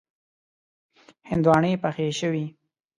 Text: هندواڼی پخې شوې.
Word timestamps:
هندواڼی 1.29 1.71
پخې 1.83 2.07
شوې. 2.19 2.45